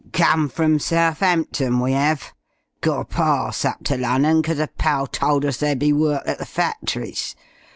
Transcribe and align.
"Come 0.13 0.49
from 0.49 0.79
Southampton, 0.79 1.79
we 1.79 1.93
'ave. 1.93 2.23
Got 2.81 3.01
a 3.01 3.05
parss 3.05 3.63
up 3.63 3.83
to 3.83 3.97
Lunnon, 3.99 4.41
'cause 4.41 4.57
a 4.57 4.65
pal 4.65 5.05
told 5.05 5.45
us 5.45 5.57
there'd 5.57 5.77
be 5.77 5.93
work 5.93 6.23
at 6.25 6.39
the 6.39 6.45
factories. 6.47 7.35